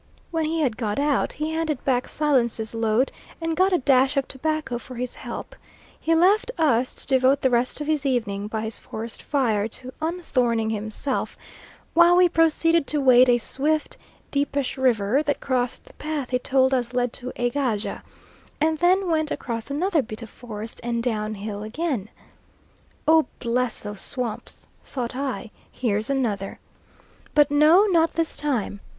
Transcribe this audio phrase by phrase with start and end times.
[0.31, 4.27] When he had got out, he handed back Silence's load and got a dash of
[4.27, 5.55] tobacco for his help;
[5.99, 9.93] he left us to devote the rest of his evening by his forest fire to
[10.01, 11.37] unthorning himself,
[11.93, 13.95] while we proceeded to wade a swift,
[14.31, 18.01] deepish river that crossed the path he told us led into Egaja,
[18.59, 22.09] and then went across another bit of forest and downhill again.
[23.07, 26.57] "Oh, bless those swamps!" thought I, "here's another,"
[27.35, 28.79] but no not this time.